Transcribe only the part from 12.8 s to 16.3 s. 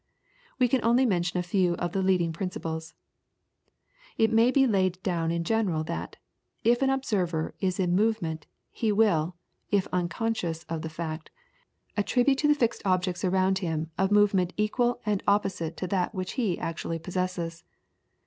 objects around him a movement equal and opposite to that